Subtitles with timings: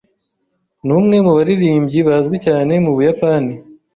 [0.85, 3.53] Ni umwe mu baririmbyi bazwi cyane mu Buyapani.